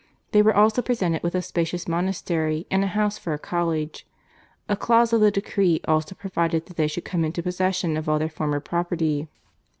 [0.31, 4.07] They were also presented with a spacious monastery and a house for a college.
[4.67, 8.17] A clause of the decree also provided that they should come into possession of all
[8.17, 9.27] their former property.